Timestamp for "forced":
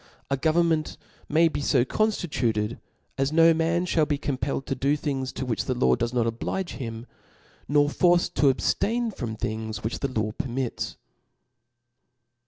7.87-8.33